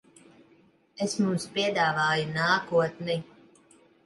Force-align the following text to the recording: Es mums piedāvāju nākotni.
Es 1.05 1.13
mums 1.25 1.45
piedāvāju 1.57 2.27
nākotni. 2.39 3.19